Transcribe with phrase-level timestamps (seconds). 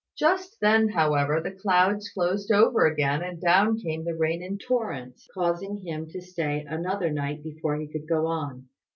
[0.17, 5.27] Just then, however, the clouds closed over again, and down came the rain in torrents,
[5.31, 8.67] causing him to stay another night before he could go on.